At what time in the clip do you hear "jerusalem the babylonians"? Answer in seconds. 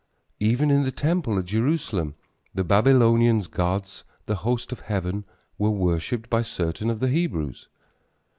1.45-3.45